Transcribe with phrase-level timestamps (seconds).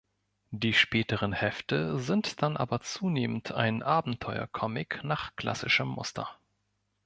[0.49, 6.27] Die späteren Hefte sind dann aber zunehmend ein Abenteuer-Comic nach klassischem Muster.